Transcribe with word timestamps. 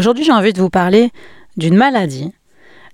Aujourd'hui, 0.00 0.24
j'ai 0.24 0.32
envie 0.32 0.54
de 0.54 0.60
vous 0.62 0.70
parler 0.70 1.10
d'une 1.58 1.76
maladie, 1.76 2.32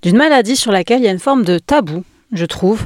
d'une 0.02 0.16
maladie 0.16 0.56
sur 0.56 0.72
laquelle 0.72 0.98
il 0.98 1.04
y 1.04 1.08
a 1.08 1.12
une 1.12 1.20
forme 1.20 1.44
de 1.44 1.60
tabou, 1.60 2.02
je 2.32 2.44
trouve, 2.44 2.82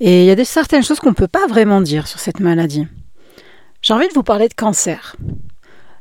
et 0.00 0.22
il 0.22 0.26
y 0.26 0.30
a 0.32 0.34
des, 0.34 0.44
certaines 0.44 0.82
choses 0.82 0.98
qu'on 0.98 1.10
ne 1.10 1.14
peut 1.14 1.28
pas 1.28 1.46
vraiment 1.46 1.80
dire 1.80 2.08
sur 2.08 2.18
cette 2.18 2.40
maladie. 2.40 2.88
J'ai 3.80 3.94
envie 3.94 4.08
de 4.08 4.12
vous 4.12 4.24
parler 4.24 4.48
de 4.48 4.54
cancer. 4.54 5.14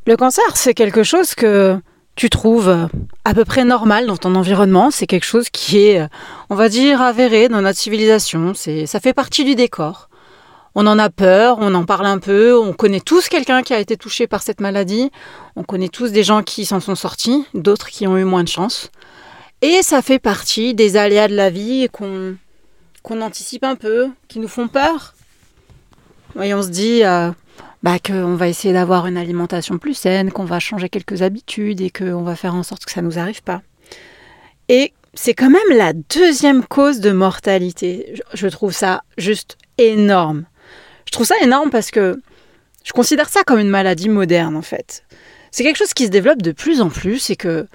Le 0.08 0.18
cancer, 0.18 0.58
c'est 0.58 0.74
quelque 0.74 1.04
chose 1.04 1.36
que 1.36 1.79
tu 2.16 2.31
trouves 2.31 2.89
à 3.24 3.34
peu 3.35 3.46
près 3.46 3.65
normal 3.65 4.08
dans 4.08 4.17
ton 4.17 4.33
environnement. 4.33 4.90
C'est 4.90 5.06
quelque 5.06 5.24
chose 5.24 5.51
qui 5.51 5.78
est, 5.78 6.08
on 6.49 6.56
va 6.56 6.70
dire, 6.70 7.04
avéré 7.04 7.49
dans 7.49 7.62
notre 7.62 7.78
civilisation. 7.78 8.54
Ça 8.56 8.99
fait 8.99 9.13
partie 9.13 9.46
du 9.46 9.54
décor. 9.54 10.10
On 10.76 10.87
en 10.87 10.97
a 10.97 11.10
peur, 11.10 11.58
on 11.60 11.74
en 11.76 11.85
parle 11.85 12.08
un 12.08 12.17
peu, 12.17 12.58
on 12.58 12.74
connaît 12.74 12.99
tous 12.99 13.29
quelqu'un 13.29 13.62
qui 13.62 13.74
a 13.74 13.79
été 13.79 13.96
touché 13.96 14.26
par 14.26 14.42
cette 14.42 14.60
maladie, 14.60 15.12
on 15.56 15.63
connaît 15.63 15.89
tous 15.89 16.12
des 16.12 16.23
gens 16.23 16.41
qui 16.41 16.66
s'en 16.66 16.80
sont 16.80 16.95
sortis, 16.95 17.45
d'autres 17.53 17.89
qui 17.89 18.07
ont 18.07 18.17
eu 18.17 18.23
moins 18.23 18.44
de 18.44 18.49
chance. 18.49 18.89
Et 19.62 19.84
ça 19.84 20.01
fait 20.01 20.20
partie 20.20 20.73
des 20.73 20.98
aléas 20.98 21.27
de 21.27 21.35
la 21.35 21.49
vie 21.49 21.88
qu'on 21.91 22.38
anticipe 23.21 23.63
un 23.63 23.75
peu, 23.75 24.09
qui 24.27 24.39
nous 24.39 24.48
font 24.48 24.67
peur. 24.67 25.13
Et 26.41 26.53
on 26.55 26.63
se 26.63 26.70
dit 26.70 27.03
euh, 27.03 27.31
bah, 27.84 27.99
qu'on 27.99 28.35
va 28.35 28.48
essayer 28.48 28.73
d'avoir 28.73 29.05
une 29.05 29.17
alimentation 29.17 29.77
plus 29.77 29.93
saine, 29.93 30.31
qu'on 30.31 30.45
va 30.45 30.59
changer 30.59 30.90
quelques 30.90 31.21
habitudes 31.21 31.81
et 31.81 31.91
qu'on 31.91 32.23
va 32.23 32.35
faire 32.35 32.55
en 32.55 32.63
sorte 32.63 32.85
que 32.85 32.91
ça 32.91 33.01
ne 33.01 33.07
nous 33.07 33.20
arrive 33.20 33.43
pas. 33.43 33.62
Et 34.70 34.93
c'est 35.13 35.34
quand 35.34 35.49
même 35.49 35.77
la 35.77 35.93
deuxième 35.93 36.65
cause 36.65 36.99
de 36.99 37.12
mortalité. 37.12 38.21
Je 38.34 38.48
trouve 38.48 38.73
ça 38.73 39.03
juste 39.17 39.57
énorme. 39.77 40.45
Je 41.05 41.12
trouve 41.12 41.25
ça 41.25 41.35
énorme 41.41 41.70
parce 41.70 41.91
que 41.91 42.21
je 42.84 42.91
considère 42.91 43.30
ça 43.30 43.43
comme 43.43 43.59
une 43.59 43.70
maladie 43.70 44.09
moderne 44.09 44.55
en 44.55 44.62
fait. 44.62 45.03
C'est 45.52 45.63
quelque 45.63 45.77
chose 45.77 45.93
qui 45.93 46.05
se 46.05 46.12
développe 46.12 46.41
de 46.41 46.52
plus 46.52 46.81
en 46.81 46.89
plus 46.89 47.29
et 47.29 47.35
que 47.35 47.67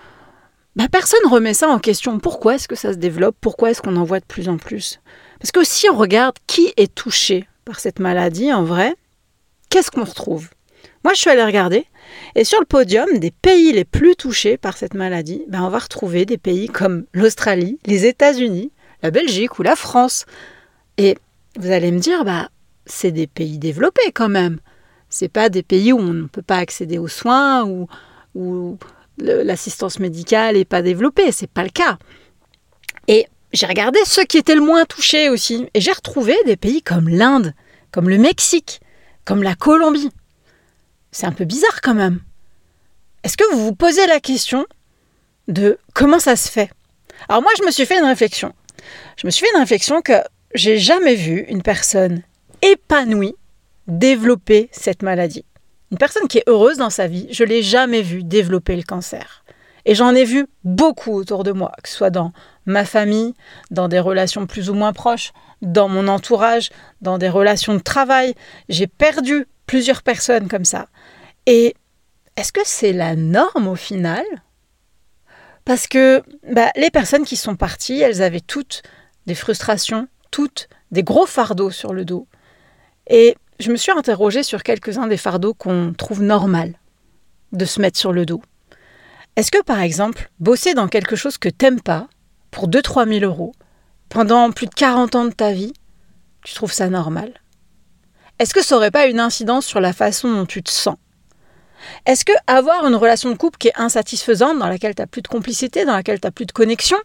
bah, 0.77 0.87
personne 0.91 1.21
ne 1.25 1.31
remet 1.31 1.55
ça 1.55 1.69
en 1.69 1.79
question. 1.79 2.19
Pourquoi 2.19 2.57
est-ce 2.57 2.69
que 2.69 2.77
ça 2.77 2.93
se 2.93 2.99
développe? 2.99 3.37
Pourquoi 3.41 3.71
est-ce 3.71 3.83
qu'on 3.83 3.97
en 3.97 4.05
voit 4.05 4.21
de 4.21 4.25
plus 4.25 4.49
en 4.49 4.59
plus? 4.59 5.01
Parce 5.41 5.53
que 5.53 5.65
si 5.65 5.89
on 5.89 5.97
regarde 5.97 6.37
qui 6.47 6.73
est 6.77 6.95
touché 6.95 7.49
par 7.65 7.81
cette 7.81 8.01
maladie 8.01 8.53
en 8.53 8.65
vrai, 8.65 8.95
qu'est-ce 9.71 9.91
qu'on 9.91 10.05
retrouve? 10.05 10.49
Moi, 11.05 11.15
je 11.15 11.21
suis 11.21 11.31
allée 11.31 11.45
regarder 11.45 11.87
et 12.35 12.45
sur 12.45 12.61
le 12.61 12.67
podium 12.67 13.19
des 13.19 13.31
pays 13.31 13.73
les 13.73 13.85
plus 13.85 14.17
touchés 14.17 14.57
par 14.57 14.77
cette 14.77 14.95
maladie, 14.95 15.45
ben, 15.49 15.63
on 15.63 15.69
va 15.69 15.79
retrouver 15.79 16.25
des 16.25 16.39
pays 16.39 16.69
comme 16.69 17.05
l'Australie, 17.13 17.79
les 17.87 18.07
États-Unis, 18.07 18.73
la 19.03 19.11
Belgique 19.11 19.59
ou 19.59 19.63
la 19.63 19.77
France. 19.77 20.27
Et 20.97 21.17
vous 21.59 21.71
allez 21.71 21.93
me 21.93 21.99
dire, 21.99 22.25
bah, 22.25 22.49
c'est 22.89 23.13
des 23.13 23.27
pays 23.27 23.59
développés 23.59 24.13
quand 24.13 24.29
même. 24.29 24.59
C'est 25.11 25.29
pas 25.29 25.49
des 25.49 25.63
pays 25.63 25.93
où 25.93 25.99
on 25.99 26.13
ne 26.13 26.27
peut 26.27 26.43
pas 26.43 26.59
accéder 26.59 26.99
aux 26.99 27.09
soins 27.09 27.65
ou 27.65 27.89
où 28.35 28.79
l'assistance 29.19 29.99
médicale 29.99 30.57
n'est 30.57 30.65
pas 30.65 30.83
développée. 30.83 31.33
C'est 31.33 31.51
pas 31.51 31.65
le 31.65 31.71
cas. 31.71 31.99
Et 33.07 33.27
j'ai 33.53 33.67
regardé 33.67 33.99
ceux 34.05 34.25
qui 34.25 34.39
étaient 34.39 34.55
le 34.55 34.61
moins 34.61 34.85
touchés 34.85 35.29
aussi. 35.29 35.69
Et 35.75 35.81
j'ai 35.81 35.93
retrouvé 35.93 36.37
des 36.45 36.57
pays 36.57 36.83
comme 36.83 37.09
l'Inde, 37.09 37.55
comme 37.91 38.09
le 38.09 38.19
Mexique, 38.19 38.81
comme 39.25 39.43
la 39.43 39.55
Colombie. 39.55 40.11
C'est 41.11 41.27
un 41.27 41.33
peu 41.33 41.45
bizarre 41.45 41.81
quand 41.83 41.95
même. 41.95 42.21
Est-ce 43.25 43.37
que 43.37 43.51
vous 43.53 43.65
vous 43.65 43.75
posez 43.75 44.07
la 44.07 44.21
question 44.21 44.67
de 45.49 45.79
comment 45.95 46.21
ça 46.21 46.37
se 46.37 46.51
fait? 46.51 46.71
Alors 47.29 47.43
moi, 47.43 47.51
je 47.59 47.65
me 47.65 47.71
suis 47.71 47.87
fait 47.87 47.99
une 47.99 48.05
réflexion. 48.05 48.55
Je 49.17 49.27
me 49.27 49.31
suis 49.31 49.45
fait 49.45 49.53
une 49.55 49.61
réflexion 49.61 50.03
que 50.03 50.13
j'ai 50.55 50.79
jamais 50.79 51.15
vu 51.15 51.45
une 51.49 51.63
personne 51.63 52.23
épanouie 52.63 53.37
développer 53.87 54.69
cette 54.73 55.03
maladie. 55.03 55.45
Une 55.91 55.99
personne 55.99 56.29
qui 56.29 56.39
est 56.39 56.49
heureuse 56.49 56.77
dans 56.77 56.91
sa 56.91 57.07
vie, 57.07 57.27
je 57.31 57.45
l'ai 57.45 57.63
jamais 57.63 58.03
vue 58.03 58.23
développer 58.23 58.77
le 58.77 58.83
cancer. 58.83 59.45
Et 59.87 59.95
j'en 59.95 60.15
ai 60.15 60.25
vu 60.25 60.47
beaucoup 60.65 61.13
autour 61.15 61.45
de 61.45 61.53
moi, 61.53 61.73
que 61.83 61.89
ce 61.89 61.97
soit 61.97 62.11
dans 62.11 62.33
ma 62.67 62.85
famille, 62.85 63.35
dans 63.71 63.89
des 63.89 64.01
relations 64.01 64.47
plus 64.47 64.69
ou 64.69 64.75
moins 64.75 64.93
proches, 64.93 65.33
dans 65.63 65.89
mon 65.89 66.09
entourage, 66.09 66.71
dans 67.01 67.17
des 67.17 67.31
relations 67.31 67.75
de 67.75 67.81
travail. 67.81 68.35
J'ai 68.69 68.87
perdu 68.87 69.47
plusieurs 69.67 70.03
personnes 70.03 70.49
comme 70.49 70.67
ça. 70.67 70.89
Et 71.47 71.75
est-ce 72.37 72.53
que 72.53 72.61
c'est 72.65 72.93
la 72.93 73.17
norme 73.17 73.67
au 73.67 73.75
final? 73.75 74.25
Parce 75.65 75.87
que 75.87 76.23
bah, 76.53 76.71
les 76.77 76.91
personnes 76.91 77.25
qui 77.25 77.37
sont 77.37 77.57
parties, 77.57 78.01
elles 78.01 78.23
avaient 78.23 78.41
toutes 78.41 78.83
des 79.27 79.35
frustrations, 79.35 80.09
toutes 80.31 80.69
des 80.91 81.03
gros 81.03 81.27
fardeaux 81.27 81.71
sur 81.71 81.93
le 81.93 82.05
dos. 82.05 82.27
Et 83.09 83.37
je 83.59 83.71
me 83.71 83.77
suis 83.77 83.93
interrogée 83.93 84.43
sur 84.43 84.63
quelques-uns 84.63 85.07
des 85.07 85.17
fardeaux 85.17 85.55
qu'on 85.55 85.93
trouve 85.97 86.23
normal 86.23 86.75
de 87.53 87.65
se 87.65 87.81
mettre 87.81 87.99
sur 87.99 88.13
le 88.13 88.27
dos. 88.27 88.43
Est-ce 89.37 89.51
que, 89.51 89.63
par 89.63 89.81
exemple, 89.81 90.31
bosser 90.41 90.75
dans 90.75 90.89
quelque 90.89 91.17
chose 91.17 91.39
que 91.39 91.49
t'aimes 91.49 91.81
pas, 91.81 92.09
pour 92.51 92.69
2-3 92.69 93.09
000 93.21 93.25
euros, 93.25 93.53
pendant 94.09 94.51
plus 94.51 94.67
de 94.67 94.75
40 94.75 95.15
ans 95.15 95.25
de 95.25 95.33
ta 95.33 95.53
vie, 95.53 95.73
tu 96.43 96.55
trouves 96.55 96.73
ça 96.73 96.89
normal? 96.89 97.33
Est-ce 98.39 98.55
que 98.55 98.63
ça 98.63 98.75
n'aurait 98.75 98.91
pas 98.91 99.07
une 99.07 99.21
incidence 99.21 99.67
sur 99.67 99.81
la 99.81 99.93
façon 99.93 100.33
dont 100.33 100.47
tu 100.47 100.63
te 100.63 100.71
sens? 100.71 100.97
Est-ce 102.07 102.25
que 102.25 102.33
avoir 102.47 102.87
une 102.87 102.95
relation 102.95 103.31
de 103.31 103.37
couple 103.37 103.59
qui 103.59 103.69
est 103.69 103.81
insatisfaisante, 103.81 104.59
dans 104.59 104.69
laquelle 104.69 104.95
tu 104.95 105.03
n'as 105.03 105.07
plus 105.07 105.23
de 105.23 105.29
complicité, 105.29 105.85
dans 105.85 105.95
laquelle 105.95 106.21
tu 106.21 106.27
n'as 106.27 106.33
plus 106.33 106.47
de 106.47 106.53
connexion, 106.53 106.99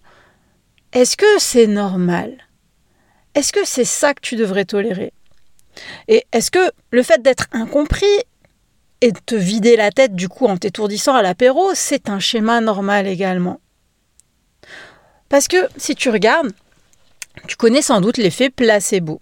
est-ce 0.92 1.18
que 1.18 1.40
c'est 1.40 1.68
normal? 1.68 2.38
Est-ce 3.36 3.54
que 3.54 3.66
c'est 3.66 3.86
ça 3.86 4.14
que 4.14 4.22
tu 4.22 4.36
devrais 4.36 4.66
tolérer? 4.66 5.14
Et 6.08 6.26
est-ce 6.32 6.52
que 6.52 6.72
le 6.92 7.04
fait 7.04 7.22
d'être 7.22 7.48
incompris 7.52 8.06
et 9.02 9.12
de 9.12 9.20
te 9.26 9.36
vider 9.36 9.76
la 9.76 9.92
tête 9.92 10.16
du 10.16 10.30
coup 10.30 10.46
en 10.46 10.58
t'étourdissant 10.58 11.16
à 11.16 11.22
l'apéro, 11.22 11.72
c'est 11.74 12.10
un 12.10 12.20
schéma 12.20 12.62
normal 12.62 13.08
également? 13.08 13.60
Parce 15.30 15.48
que 15.48 15.68
si 15.78 15.96
tu 15.96 16.10
regardes, 16.10 16.52
tu 17.48 17.56
connais 17.56 17.82
sans 17.82 18.02
doute 18.02 18.18
l'effet 18.18 18.50
placebo. 18.50 19.22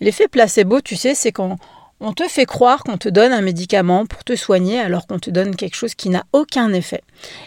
L'effet 0.00 0.28
placebo, 0.28 0.80
tu 0.80 0.96
sais, 0.96 1.14
c'est 1.14 1.32
quand 1.32 1.56
on 2.00 2.12
te 2.12 2.28
fait 2.28 2.44
croire 2.44 2.84
qu'on 2.84 2.98
te 2.98 3.08
donne 3.08 3.32
un 3.32 3.40
médicament 3.40 4.06
pour 4.06 4.22
te 4.22 4.36
soigner 4.36 4.78
alors 4.78 5.06
qu'on 5.06 5.18
te 5.18 5.30
donne 5.30 5.56
quelque 5.56 5.76
chose 5.76 5.94
qui 5.94 6.10
n'a 6.10 6.24
aucun 6.32 6.72
effet. 6.72 7.02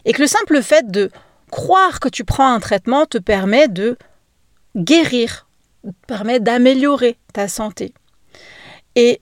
Et 0.06 0.14
que 0.14 0.22
le 0.22 0.28
simple 0.28 0.62
fait 0.64 0.90
de 0.90 1.12
croire 1.52 2.00
que 2.00 2.10
tu 2.10 2.24
prends 2.24 2.52
un 2.52 2.60
traitement 2.60 3.06
te 3.06 3.18
permet 3.18 3.68
de 3.68 3.98
guérir, 4.76 5.48
te 5.84 5.92
permet 6.08 6.40
d'améliorer 6.40 7.18
ta 7.34 7.48
santé. 7.48 7.94
Et 8.96 9.22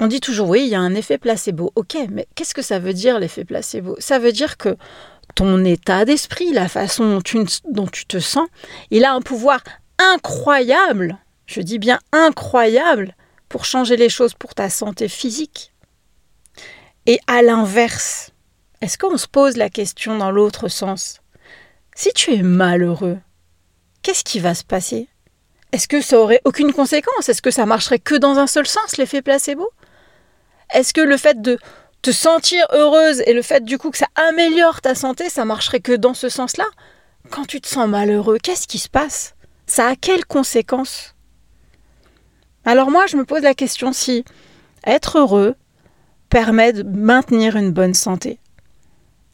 on 0.00 0.06
dit 0.06 0.20
toujours, 0.20 0.48
oui, 0.48 0.62
il 0.62 0.68
y 0.68 0.74
a 0.74 0.80
un 0.80 0.94
effet 0.94 1.18
placebo. 1.18 1.72
Ok, 1.74 1.96
mais 2.10 2.26
qu'est-ce 2.34 2.54
que 2.54 2.62
ça 2.62 2.78
veut 2.78 2.94
dire 2.94 3.18
l'effet 3.18 3.44
placebo? 3.44 3.96
Ça 3.98 4.18
veut 4.18 4.32
dire 4.32 4.56
que 4.56 4.76
ton 5.34 5.62
état 5.64 6.04
d'esprit, 6.04 6.52
la 6.52 6.68
façon 6.68 7.20
dont 7.64 7.86
tu, 7.86 8.06
te 8.06 8.18
sens, 8.18 8.48
il 8.90 9.04
a 9.04 9.12
un 9.12 9.20
pouvoir 9.20 9.60
incroyable, 9.98 11.18
je 11.46 11.60
dis 11.60 11.78
bien 11.78 11.98
incroyable, 12.12 13.14
pour 13.50 13.66
changer 13.66 13.96
les 13.96 14.08
choses 14.08 14.32
pour 14.32 14.54
ta 14.54 14.70
santé 14.70 15.08
physique. 15.08 15.72
Et 17.06 17.18
à 17.26 17.42
l'inverse, 17.42 18.30
est-ce 18.80 18.96
qu'on 18.96 19.18
se 19.18 19.26
pose 19.26 19.58
la 19.58 19.68
question 19.68 20.16
dans 20.16 20.30
l'autre 20.30 20.68
sens? 20.68 21.20
Si 21.94 22.12
tu 22.14 22.32
es 22.32 22.42
malheureux, 22.42 23.18
qu'est-ce 24.02 24.24
qui 24.24 24.40
va 24.40 24.54
se 24.54 24.64
passer? 24.64 25.09
Est-ce 25.72 25.86
que 25.88 26.00
ça 26.00 26.18
aurait 26.18 26.40
aucune 26.44 26.72
conséquence? 26.72 27.28
Est-ce 27.28 27.42
que 27.42 27.50
ça 27.50 27.66
marcherait 27.66 27.98
que 27.98 28.14
dans 28.14 28.38
un 28.38 28.46
seul 28.46 28.66
sens, 28.66 28.96
l'effet 28.96 29.22
placebo? 29.22 29.70
Est-ce 30.74 30.92
que 30.92 31.00
le 31.00 31.16
fait 31.16 31.40
de 31.40 31.58
te 32.02 32.10
sentir 32.10 32.66
heureuse 32.72 33.22
et 33.26 33.32
le 33.32 33.42
fait 33.42 33.64
du 33.64 33.78
coup 33.78 33.90
que 33.90 33.98
ça 33.98 34.08
améliore 34.14 34.80
ta 34.80 34.94
santé, 34.94 35.28
ça 35.28 35.44
marcherait 35.44 35.80
que 35.80 35.92
dans 35.92 36.14
ce 36.14 36.28
sens-là? 36.28 36.66
Quand 37.30 37.44
tu 37.44 37.60
te 37.60 37.68
sens 37.68 37.88
malheureux, 37.88 38.38
qu'est-ce 38.42 38.66
qui 38.66 38.78
se 38.78 38.88
passe? 38.88 39.34
Ça 39.66 39.86
a 39.86 39.96
quelles 39.96 40.24
conséquences 40.24 41.14
Alors 42.64 42.90
moi, 42.90 43.06
je 43.06 43.16
me 43.16 43.24
pose 43.24 43.42
la 43.42 43.54
question 43.54 43.92
si 43.92 44.24
être 44.84 45.18
heureux 45.18 45.54
permet 46.30 46.72
de 46.72 46.82
maintenir 46.82 47.56
une 47.56 47.70
bonne 47.70 47.94
santé. 47.94 48.39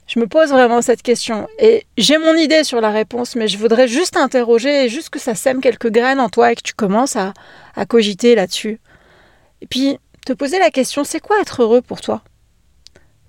Je 0.06 0.20
me 0.20 0.26
pose 0.26 0.50
vraiment 0.50 0.82
cette 0.82 1.02
question. 1.02 1.48
Et 1.58 1.84
j'ai 1.98 2.18
mon 2.18 2.34
idée 2.34 2.62
sur 2.62 2.80
la 2.80 2.90
réponse, 2.90 3.34
mais 3.34 3.48
je 3.48 3.58
voudrais 3.58 3.88
juste 3.88 4.16
interroger 4.16 4.84
et 4.84 4.88
juste 4.88 5.10
que 5.10 5.18
ça 5.18 5.34
sème 5.34 5.60
quelques 5.60 5.90
graines 5.90 6.20
en 6.20 6.28
toi 6.28 6.52
et 6.52 6.54
que 6.54 6.62
tu 6.62 6.74
commences 6.74 7.16
à, 7.16 7.34
à 7.74 7.86
cogiter 7.86 8.34
là-dessus. 8.34 8.80
Et 9.60 9.66
puis 9.66 9.98
te 10.24 10.32
poser 10.32 10.58
la 10.58 10.70
question, 10.70 11.02
c'est 11.02 11.20
quoi 11.20 11.40
être 11.40 11.62
heureux 11.62 11.82
pour 11.82 12.00
toi? 12.00 12.22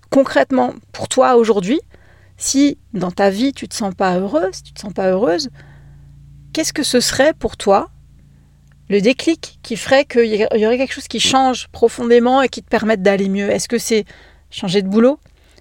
Concrètement, 0.09 0.73
pour 0.91 1.07
toi 1.07 1.35
aujourd'hui, 1.35 1.79
si 2.37 2.77
dans 2.93 3.11
ta 3.11 3.29
vie 3.29 3.53
tu 3.53 3.67
te 3.67 3.75
sens 3.75 3.93
pas 3.95 4.17
heureux, 4.17 4.51
tu 4.63 4.71
te 4.71 4.79
sens 4.79 4.93
pas 4.93 5.09
heureuse, 5.09 5.49
qu'est-ce 6.53 6.73
que 6.73 6.83
ce 6.83 6.99
serait 6.99 7.33
pour 7.33 7.57
toi 7.57 7.89
le 8.89 9.01
déclic 9.01 9.59
qui 9.63 9.75
ferait 9.75 10.05
qu'il 10.05 10.33
y 10.33 10.65
aurait 10.65 10.77
quelque 10.77 10.93
chose 10.93 11.07
qui 11.09 11.19
change 11.19 11.67
profondément 11.69 12.41
et 12.41 12.49
qui 12.49 12.61
te 12.61 12.69
permette 12.69 13.01
d'aller 13.01 13.29
mieux? 13.29 13.49
Est-ce 13.49 13.67
que 13.67 13.77
c'est 13.79 14.05
changer 14.49 14.81
de 14.81 14.87
boulot? 14.87 15.19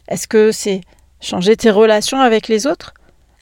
Est-ce 0.09 0.29
que 0.29 0.53
c'est 0.53 0.83
changer 1.27 1.57
tes 1.57 1.71
relations 1.71 2.21
avec 2.21 2.49
les 2.49 2.67
autres? 2.67 2.95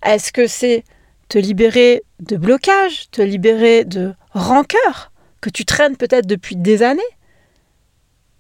Est-ce 0.03 0.33
que 0.33 0.47
c'est 0.47 0.85
te 1.29 1.39
libérer 1.39 2.03
de 2.21 2.37
blocage, 2.37 3.11
te 3.11 3.23
libérer 3.23 3.85
de 3.85 4.15
rancœur 4.33 5.13
que 5.41 5.51
tu 5.51 5.65
traînes 5.65 5.97
peut-être 5.97 6.27
depuis 6.27 6.57
des 6.57 6.83
années? 6.83 7.03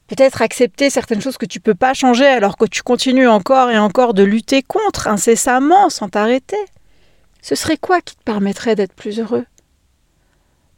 Peut-être 0.07 0.43
accepter 0.43 0.91
certaines 0.91 1.21
choses 1.21 1.39
que 1.39 1.47
tu 1.47 1.61
peux 1.61 1.75
pas 1.75 1.95
changer 1.95 2.27
alors 2.27 2.57
que 2.57 2.67
tu 2.67 2.83
continues 2.83 3.29
encore 3.29 3.71
et 3.71 3.79
encore 3.79 4.15
de 4.15 4.23
lutter 4.23 4.63
contre 4.63 5.09
incessamment 5.09 5.91
sans 5.91 6.09
t'arrêter? 6.09 6.63
Ce 7.43 7.55
serait 7.55 7.77
quoi 7.77 8.01
qui 8.01 8.17
te 8.17 8.23
permettrait 8.23 8.75
d'être 8.75 8.95
plus 8.95 9.21
heureux? 9.21 9.47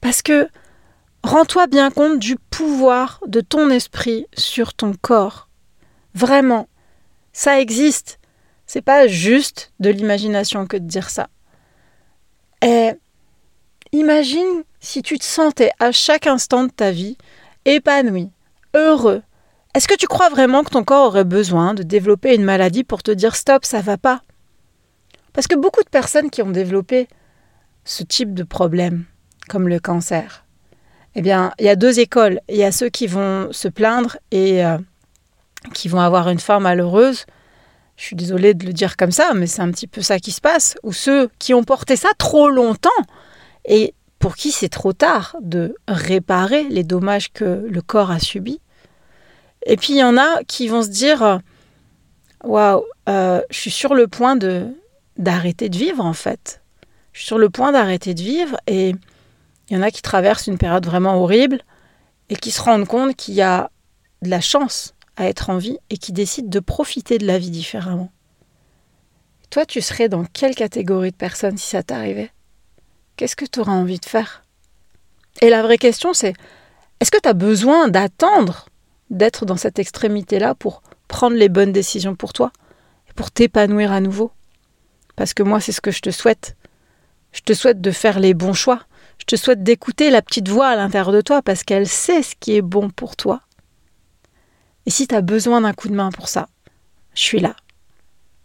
Parce 0.00 0.22
que 0.22 0.48
rends-toi 1.22 1.66
bien 1.66 1.90
compte 1.90 2.18
du 2.18 2.36
pouvoir 2.36 3.20
de 3.26 3.40
ton 3.40 3.70
esprit 3.70 4.26
sur 4.36 4.74
ton 4.74 4.92
corps. 5.00 5.48
Vraiment, 6.14 6.68
ça 7.32 7.60
existe. 7.60 8.15
C'est 8.66 8.82
pas 8.82 9.06
juste 9.06 9.72
de 9.80 9.90
l'imagination 9.90 10.66
que 10.66 10.76
de 10.76 10.86
dire 10.86 11.10
ça. 11.10 11.28
Et 12.62 12.92
imagine 13.92 14.64
si 14.80 15.02
tu 15.02 15.18
te 15.18 15.24
sentais 15.24 15.70
à 15.78 15.92
chaque 15.92 16.26
instant 16.26 16.64
de 16.64 16.70
ta 16.70 16.90
vie 16.90 17.16
épanoui, 17.64 18.30
heureux. 18.74 19.22
Est-ce 19.74 19.88
que 19.88 19.96
tu 19.96 20.06
crois 20.06 20.30
vraiment 20.30 20.64
que 20.64 20.70
ton 20.70 20.84
corps 20.84 21.08
aurait 21.08 21.24
besoin 21.24 21.74
de 21.74 21.82
développer 21.82 22.34
une 22.34 22.44
maladie 22.44 22.84
pour 22.84 23.02
te 23.02 23.10
dire 23.10 23.36
stop, 23.36 23.64
ça 23.64 23.82
va 23.82 23.96
pas? 23.96 24.22
Parce 25.32 25.46
que 25.46 25.54
beaucoup 25.54 25.82
de 25.82 25.88
personnes 25.88 26.30
qui 26.30 26.42
ont 26.42 26.50
développé 26.50 27.08
ce 27.84 28.02
type 28.02 28.32
de 28.32 28.42
problème, 28.42 29.04
comme 29.48 29.68
le 29.68 29.78
cancer, 29.78 30.44
eh 31.14 31.22
bien, 31.22 31.52
il 31.58 31.66
y 31.66 31.68
a 31.68 31.76
deux 31.76 32.00
écoles. 32.00 32.40
Il 32.48 32.56
y 32.56 32.64
a 32.64 32.72
ceux 32.72 32.88
qui 32.88 33.06
vont 33.06 33.48
se 33.52 33.68
plaindre 33.68 34.16
et 34.30 34.64
euh, 34.64 34.78
qui 35.74 35.88
vont 35.88 36.00
avoir 36.00 36.28
une 36.28 36.40
forme 36.40 36.64
malheureuse 36.64 37.26
je 37.96 38.04
suis 38.04 38.16
désolée 38.16 38.54
de 38.54 38.66
le 38.66 38.72
dire 38.72 38.96
comme 38.96 39.10
ça, 39.10 39.32
mais 39.34 39.46
c'est 39.46 39.62
un 39.62 39.70
petit 39.70 39.87
peu 39.87 40.02
ça 40.02 40.19
qui 40.19 40.32
se 40.32 40.40
passe, 40.40 40.76
ou 40.82 40.93
ceux 40.93 41.31
qui 41.38 41.54
ont 41.54 41.64
porté 41.64 41.96
ça 41.96 42.10
trop 42.19 42.50
longtemps 42.50 42.90
et 43.64 43.94
pour 44.19 44.37
qui 44.37 44.52
c'est 44.52 44.69
trop 44.69 44.93
tard 44.93 45.37
de 45.40 45.75
réparer 45.88 46.64
les 46.64 46.84
dommages 46.84 47.32
que 47.32 47.66
le 47.69 47.82
corps 47.82 48.10
a 48.10 48.19
subis. 48.19 48.60
Et 49.64 49.76
puis 49.76 49.94
il 49.94 49.98
y 49.98 50.04
en 50.04 50.16
a 50.16 50.43
qui 50.44 50.69
vont 50.69 50.82
se 50.82 50.88
dire 50.88 51.40
waouh, 52.44 52.84
euh, 53.08 53.40
je 53.50 53.58
suis 53.58 53.70
sur 53.70 53.94
le 53.94 54.06
point 54.08 54.37
de 54.37 54.69
d'arrêter 55.16 55.69
de 55.69 55.76
vivre 55.76 56.04
en 56.04 56.12
fait. 56.12 56.62
Je 57.12 57.20
suis 57.20 57.26
sur 57.26 57.38
le 57.38 57.49
point 57.50 57.72
d'arrêter 57.72 58.14
de 58.14 58.20
vivre 58.20 58.56
et 58.66 58.94
il 59.69 59.76
y 59.76 59.78
en 59.78 59.82
a 59.82 59.90
qui 59.90 60.02
traversent 60.02 60.46
une 60.46 60.58
période 60.58 60.84
vraiment 60.87 61.20
horrible 61.22 61.60
et 62.28 62.37
qui 62.37 62.50
se 62.50 62.60
rendent 62.60 62.87
compte 62.87 63.16
qu'il 63.16 63.34
y 63.34 63.42
a 63.42 63.70
de 64.22 64.28
la 64.28 64.40
chance 64.40 64.94
à 65.16 65.26
être 65.26 65.50
en 65.50 65.58
vie 65.58 65.78
et 65.90 65.98
qui 65.98 66.12
décide 66.12 66.48
de 66.48 66.60
profiter 66.60 67.18
de 67.18 67.26
la 67.26 67.38
vie 67.38 67.50
différemment. 67.50 68.10
Toi, 69.50 69.64
tu 69.64 69.80
serais 69.80 70.08
dans 70.08 70.24
quelle 70.24 70.54
catégorie 70.54 71.12
de 71.12 71.16
personnes 71.16 71.56
si 71.56 71.70
ça 71.70 71.82
t'arrivait? 71.82 72.30
Qu'est-ce 73.16 73.36
que 73.36 73.44
tu 73.44 73.60
auras 73.60 73.72
envie 73.72 73.98
de 73.98 74.04
faire? 74.04 74.44
Et 75.40 75.48
la 75.48 75.62
vraie 75.62 75.78
question, 75.78 76.12
c'est 76.12 76.34
est-ce 77.00 77.10
que 77.10 77.20
tu 77.20 77.28
as 77.28 77.34
besoin 77.34 77.88
d'attendre 77.88 78.68
d'être 79.10 79.46
dans 79.46 79.56
cette 79.56 79.78
extrémité-là 79.78 80.54
pour 80.54 80.82
prendre 81.08 81.36
les 81.36 81.48
bonnes 81.48 81.72
décisions 81.72 82.16
pour 82.16 82.32
toi 82.32 82.52
et 83.08 83.12
pour 83.12 83.30
t'épanouir 83.30 83.92
à 83.92 84.00
nouveau? 84.00 84.32
Parce 85.14 85.32
que 85.32 85.42
moi, 85.42 85.60
c'est 85.60 85.72
ce 85.72 85.80
que 85.80 85.90
je 85.90 86.00
te 86.00 86.10
souhaite. 86.10 86.56
Je 87.32 87.40
te 87.40 87.54
souhaite 87.54 87.80
de 87.80 87.90
faire 87.90 88.18
les 88.18 88.34
bons 88.34 88.54
choix. 88.54 88.82
Je 89.18 89.24
te 89.24 89.36
souhaite 89.36 89.62
d'écouter 89.62 90.10
la 90.10 90.22
petite 90.22 90.48
voix 90.48 90.68
à 90.68 90.76
l'intérieur 90.76 91.12
de 91.12 91.20
toi 91.20 91.40
parce 91.40 91.64
qu'elle 91.64 91.88
sait 91.88 92.22
ce 92.22 92.34
qui 92.38 92.56
est 92.56 92.62
bon 92.62 92.90
pour 92.90 93.16
toi 93.16 93.40
et 94.87 94.91
si 94.91 95.06
tu 95.09 95.15
as 95.15 95.21
besoin 95.21 95.61
d'un 95.61 95.73
coup 95.73 95.88
de 95.88 95.94
main 95.94 96.11
pour 96.11 96.29
ça, 96.29 96.49
je 97.15 97.21
suis 97.21 97.41
là. 97.41 97.56